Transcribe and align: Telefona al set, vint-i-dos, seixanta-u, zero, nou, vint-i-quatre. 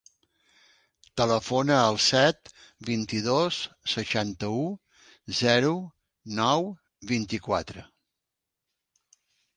Telefona 1.19 1.75
al 1.89 1.99
set, 2.05 2.49
vint-i-dos, 2.89 3.59
seixanta-u, 3.93 4.63
zero, 5.43 5.75
nou, 6.41 6.69
vint-i-quatre. 7.13 7.85